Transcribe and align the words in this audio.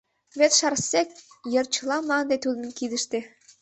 Вет 0.39 0.51
Шарсег 0.59 1.09
йыр 1.53 1.65
чыла 1.73 1.97
мланде 2.03 2.35
тудын 2.43 2.69
кидыште. 2.77 3.19